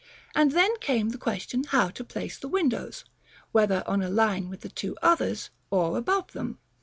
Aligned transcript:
And 0.33 0.53
then 0.53 0.73
came 0.79 1.09
the 1.09 1.19
question 1.19 1.63
how 1.63 1.89
to 1.89 2.03
place 2.03 2.35
the 2.39 2.47
windows, 2.47 3.05
whether 3.51 3.83
on 3.87 4.01
a 4.01 4.09
line 4.09 4.49
with 4.49 4.61
the 4.61 4.69
two 4.69 4.97
others, 5.03 5.51
or 5.69 5.95
above 5.95 6.31
them. 6.31 6.57